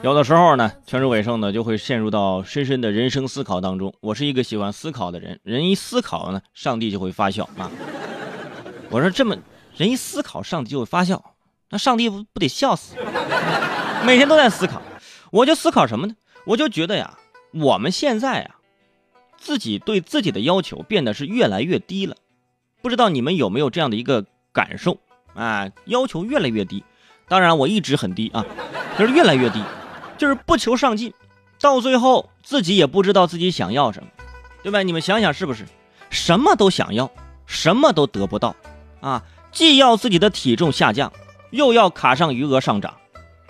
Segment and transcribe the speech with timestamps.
[0.00, 3.92] 有的时候呢，全主伟胜呢就会陷入到深深的人生思考当中。
[4.00, 7.68] 我是一个喜欢思考的人，人一思考呢，上帝就会发笑啊。
[8.90, 9.36] 我说这么，
[9.76, 11.34] 人一思考，上帝就会发笑，
[11.70, 12.94] 那上帝不不得笑死？
[14.06, 14.80] 每天都在思考，
[15.32, 16.14] 我就思考什么呢？
[16.44, 17.18] 我就觉得呀，
[17.52, 18.54] 我们现在啊，
[19.36, 22.14] 自己对自己的要求变得是越来越低了。
[22.80, 24.98] 不知道你们有没有这样的一个感受
[25.34, 25.68] 啊？
[25.86, 26.84] 要求越来越低，
[27.26, 28.46] 当然我一直很低啊，
[28.96, 29.60] 就是越来越低。
[30.18, 31.14] 就是不求上进，
[31.60, 34.08] 到最后自己也不知道自己想要什么，
[34.62, 34.82] 对吧？
[34.82, 35.64] 你们想想是不是？
[36.10, 37.10] 什么都想要，
[37.46, 38.56] 什么都得不到，
[39.00, 39.22] 啊！
[39.52, 41.12] 既要自己的体重下降，
[41.50, 42.94] 又要卡上余额上涨，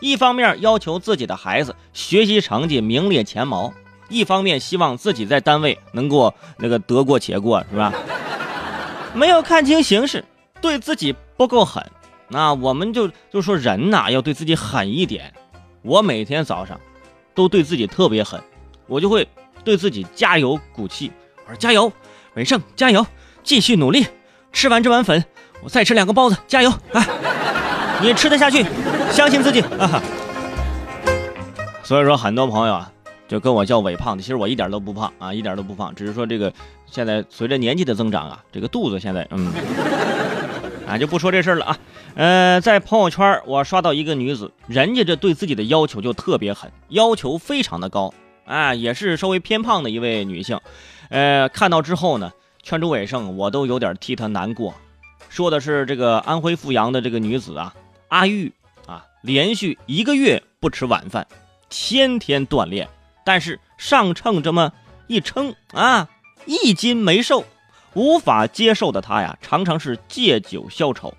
[0.00, 3.72] 一方面要求自己的孩子学习成绩名列前茅，
[4.08, 7.92] 一方面希望自己在单位能够那个得过且过，是吧？
[9.14, 10.24] 没有看清形势，
[10.60, 11.84] 对自己不够狠，
[12.28, 15.32] 那我们就就说人呐，要对自己狠一点。
[15.82, 16.78] 我每天早上
[17.34, 18.40] 都对自己特别狠，
[18.86, 19.26] 我就会
[19.64, 21.10] 对自己加油鼓气。
[21.46, 21.90] 我说加油，
[22.34, 23.06] 伟胜加油，
[23.42, 24.06] 继续努力。
[24.52, 25.24] 吃完这碗粉，
[25.62, 27.06] 我再吃两个包子，加油啊！
[28.02, 28.64] 你吃得下去，
[29.12, 30.02] 相信自己啊！
[31.82, 32.90] 所以说，很多朋友啊，
[33.28, 36.52] 就跟我叫伟胖的，其实我一点都不胖啊，一点都不胖，只是说这个
[36.86, 39.52] 现在随着年纪的增长啊，这个肚子现在嗯。
[40.88, 41.78] 啊，就不说这事儿了啊。
[42.14, 48.14] 呃，在朋友圈我刷到一个女子，人家这对自己的要求就特别狠，要求非常的高
[48.46, 50.58] 啊，也是稍微偏胖的一位女性。
[51.10, 54.74] 呃，看到之后呢，劝主尾声，我都有点替她难过。
[55.28, 57.74] 说的是这个安徽阜阳的这个女子啊，
[58.08, 58.50] 阿玉
[58.86, 61.26] 啊，连续一个月不吃晚饭，
[61.68, 62.88] 天天锻炼，
[63.24, 64.72] 但是上秤这么
[65.06, 66.08] 一称啊，
[66.46, 67.44] 一斤没瘦。
[67.94, 71.12] 无法接受的他呀，常常是借酒消愁。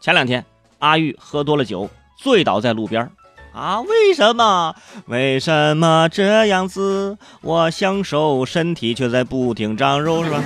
[0.00, 0.44] 前两天，
[0.78, 3.10] 阿玉喝多了酒，醉倒在路边
[3.52, 4.74] 啊，为什么？
[5.06, 7.18] 为什么这样子？
[7.40, 10.42] 我享受身体，却在不停长肉，是吧？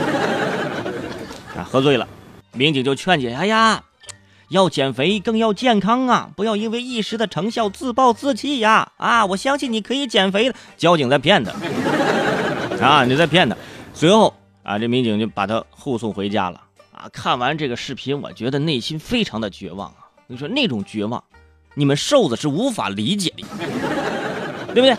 [1.59, 2.09] 啊，喝醉了，
[2.53, 3.83] 民警就劝解：哎呀，
[4.49, 8.93] 要减肥更要健康啊，不要因为一时的成效自暴自弃呀！
[8.97, 10.55] 啊，我相信你可以减肥的。
[10.77, 11.53] 交警在骗他
[12.81, 13.57] 啊，你在骗他。
[13.93, 14.33] 随后。
[14.65, 16.61] 啊，这民警就把他护送回家了。
[16.93, 20.09] 啊，看完这个视频，我觉得内心非常的绝望啊！
[20.27, 21.23] 你说那种绝望，
[21.75, 23.47] 你们瘦子是无法理解的，
[24.73, 24.97] 对不对？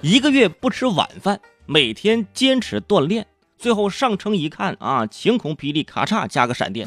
[0.00, 3.26] 一个月不吃晚饭，每天坚持锻炼，
[3.58, 6.86] 最后上称一看啊，晴空霹雳，咔嚓加个闪电。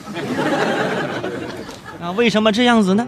[2.00, 3.08] 啊，为什么这样子呢？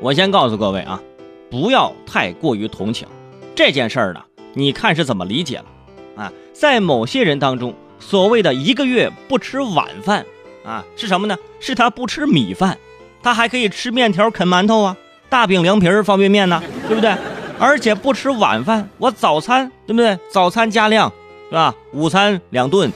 [0.00, 1.02] 我先告诉各位啊，
[1.50, 3.08] 不要太过于同情
[3.56, 4.22] 这件事儿呢。
[4.54, 5.64] 你看是怎么理解了？
[6.16, 10.24] 啊，在某些人当中，所谓的一个月不吃晚饭，
[10.64, 11.36] 啊，是什么呢？
[11.60, 12.76] 是他不吃米饭，
[13.22, 14.96] 他还可以吃面条、啃馒头啊，
[15.28, 17.14] 大饼、凉皮、方便面呢，对不对？
[17.58, 20.18] 而且不吃晚饭，我早餐对不对？
[20.30, 21.12] 早餐加量，
[21.48, 21.74] 是吧？
[21.92, 22.90] 午餐两顿，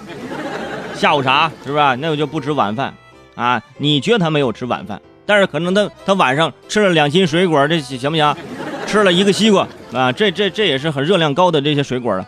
[0.94, 1.96] 下午茶是不是？
[1.96, 2.92] 那我就不吃晚饭
[3.34, 3.62] 啊？
[3.78, 8.36] 你觉得他没有吃晚饭，但是可能他他晚上吃了两斤水果，这行不行？
[8.86, 12.26] 吃了一个西瓜啊，这这这也是很热量高的这些水果了。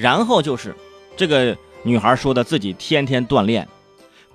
[0.00, 0.74] 然后就是，
[1.14, 3.68] 这个女孩说的自己天天锻炼，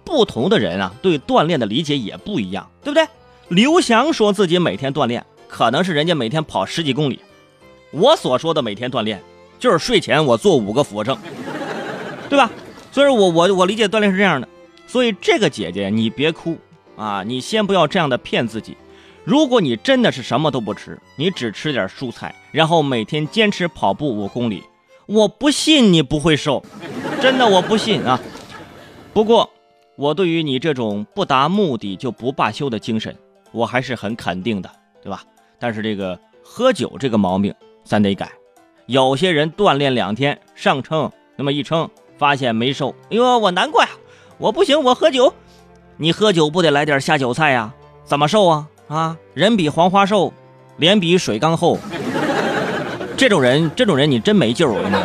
[0.03, 3.07] 不同的人啊，对锻炼的理解也不一样，对不对？
[3.47, 7.19] 刘翔说自己每天锻炼，可能是人家每天跑十几公里。
[7.89, 9.19] 我所说的每天锻炼，
[9.57, 11.17] 就是睡前我做五个俯卧撑，
[12.29, 12.51] 对吧？
[12.91, 14.47] 所以，我我我理解锻炼是这样的。
[14.85, 16.57] 所以，这个姐姐你别哭
[16.95, 18.77] 啊，你先不要这样的骗自己。
[19.23, 24.63] 如果你真的是什么都不吃，你只吃点蔬菜，然后每天坚持跑步五公里。
[25.07, 26.63] 我不信你不会瘦，
[27.21, 28.19] 真的我不信啊！
[29.13, 29.49] 不过，
[29.95, 33.15] 我对于你这种不达目的就不罢休的精神，
[33.51, 34.69] 我还是很肯定的，
[35.03, 35.23] 对吧？
[35.59, 38.31] 但是这个喝酒这个毛病，咱得改。
[38.87, 43.89] 有些人锻炼两天上称，那么一称发现没瘦，哎呦，我难过呀！
[44.37, 45.33] 我不行，我喝酒，
[45.97, 47.73] 你喝酒不得来点下酒菜呀？
[48.03, 48.67] 怎么瘦啊？
[48.87, 50.33] 啊，人比黄花瘦，
[50.77, 51.77] 脸比水缸厚。
[53.17, 54.69] 这种人，这种人你真没救！
[54.69, 55.03] 我跟你说。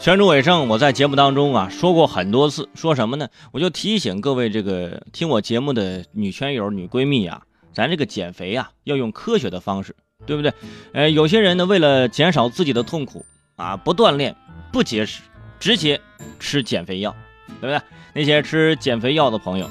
[0.00, 3.28] 全主伟盛，我在节目当中啊说过很多次，说什么呢？
[3.52, 7.42] 我就提醒各位这个听我节目的女圈友、女闺蜜啊，
[7.74, 9.94] 咱这个减肥啊要用科学的方式。
[10.26, 10.52] 对不对？
[10.92, 13.24] 呃，有些人呢，为了减少自己的痛苦
[13.56, 14.34] 啊，不锻炼，
[14.72, 15.22] 不节食，
[15.58, 16.00] 直接
[16.38, 17.14] 吃减肥药，
[17.60, 17.80] 对不对？
[18.12, 19.70] 那些吃减肥药的朋友，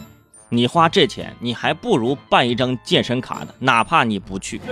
[0.50, 4.60] 你花这钱，你还不如办一张健身卡呢，哪怕你不去。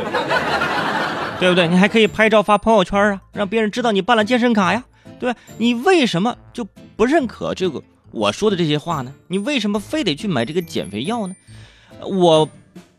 [1.38, 1.68] 对不对？
[1.68, 4.81] 你还可以拍照发朋友圈啊，让别人知道你办了健身卡呀，
[5.19, 5.38] 对吧？
[5.57, 9.13] 你为什么就不认可这个我说的这些话呢？
[9.28, 11.36] 你为什么非得去买这个减肥药呢？
[12.00, 12.50] 我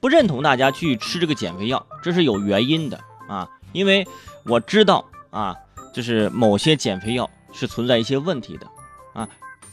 [0.07, 4.07] 不认同大家去吃这个减肥药，这是有原因的啊，因为
[4.45, 5.53] 我知道啊，
[5.93, 8.69] 就是某些减肥药是存在一些问题的
[9.15, 9.29] 啊。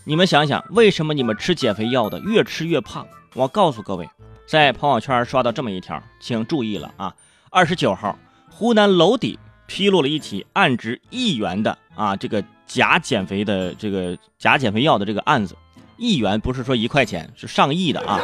[0.05, 3.05] 你们想想，为什么你们吃减肥药的越吃越胖？
[3.35, 4.09] 我告诉各位，
[4.47, 7.13] 在朋友圈刷到这么一条，请注意了啊！
[7.51, 8.17] 二十九号，
[8.49, 9.37] 湖南娄底
[9.67, 15.55] 披露了一起案值亿元的啊这个假减肥的这个假减肥药的这个案子，
[15.95, 18.19] 亿元不是说一块钱，是上亿的啊！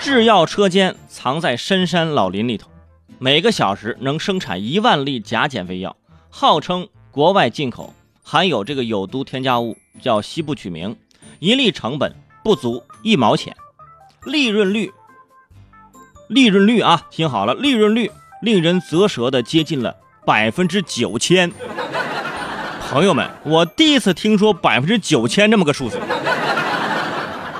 [0.00, 2.70] 制药车间藏在深山老林里头，
[3.18, 5.94] 每个小时能生产一万粒假减肥药，
[6.30, 7.92] 号称国外进口，
[8.22, 9.76] 含有这个有毒添加物。
[10.00, 10.96] 叫西部曲名，
[11.40, 13.54] 一粒成本不足一毛钱，
[14.24, 14.90] 利润率，
[16.28, 18.10] 利润率啊，听好了，利润率
[18.40, 21.52] 令人啧舌的接近了百分之九千。
[22.88, 26.00] 朋友们，我第一次听说百分之九千这么个数字，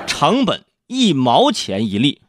[0.07, 2.21] 成本一毛钱一粒，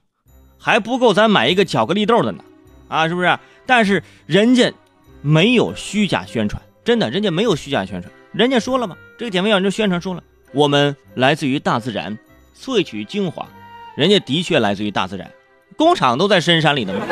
[0.63, 2.45] 还不够咱买一个巧克力豆的呢，
[2.87, 3.37] 啊，是不是？
[3.67, 4.73] 但是人家
[5.21, 8.13] 没有虚假宣传，真的，人家没有虚假宣传。
[8.31, 8.97] 人家说了吗？
[9.19, 10.23] 这个减肥药就宣传说了，
[10.53, 12.17] 我们来自于大自然，
[12.57, 13.49] 萃取精华，
[13.97, 15.29] 人家的确来自于大自然，
[15.77, 17.05] 工厂都在深山里的嘛，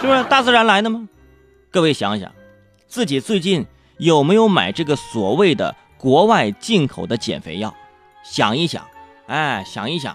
[0.00, 1.08] 是不是大自然来的吗？
[1.70, 2.30] 各位想想，
[2.86, 3.66] 自己最近
[3.96, 7.74] 有没有买这个所谓的国外进口的减肥药？
[8.22, 8.86] 想一想，
[9.26, 10.14] 哎，想一想，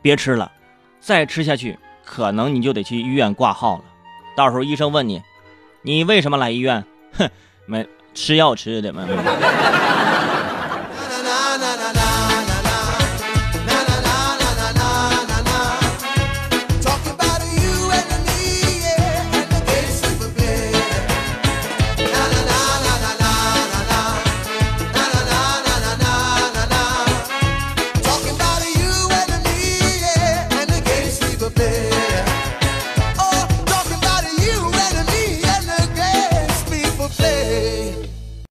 [0.00, 0.50] 别吃了，
[1.02, 3.84] 再吃下去，可能你就得去医院挂号了。
[4.36, 5.20] 到时候医生问你，
[5.82, 6.82] 你为什么来医院？
[7.18, 7.28] 哼，
[7.66, 7.86] 没。
[8.14, 9.06] 吃药吃的嘛。